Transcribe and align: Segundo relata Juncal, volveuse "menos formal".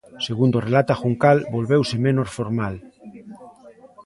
Segundo 0.27 0.63
relata 0.67 0.99
Juncal, 1.01 1.37
volveuse 1.55 1.95
"menos 2.05 2.29
formal". 2.37 2.75